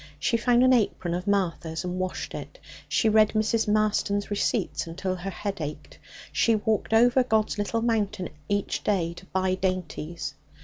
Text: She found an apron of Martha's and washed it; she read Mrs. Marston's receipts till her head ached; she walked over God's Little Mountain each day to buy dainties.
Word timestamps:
She 0.17 0.35
found 0.35 0.63
an 0.63 0.73
apron 0.73 1.13
of 1.13 1.27
Martha's 1.27 1.85
and 1.85 1.99
washed 1.99 2.33
it; 2.33 2.57
she 2.89 3.07
read 3.07 3.33
Mrs. 3.33 3.67
Marston's 3.67 4.31
receipts 4.31 4.87
till 4.97 5.13
her 5.17 5.29
head 5.29 5.59
ached; 5.61 5.99
she 6.31 6.55
walked 6.55 6.91
over 6.91 7.21
God's 7.23 7.59
Little 7.59 7.83
Mountain 7.83 8.29
each 8.49 8.83
day 8.83 9.13
to 9.13 9.27
buy 9.27 9.53
dainties. 9.53 10.33